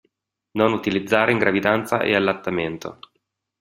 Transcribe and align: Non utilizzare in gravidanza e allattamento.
Non 0.53 0.73
utilizzare 0.73 1.31
in 1.31 1.37
gravidanza 1.37 2.01
e 2.01 2.15
allattamento. 2.15 2.97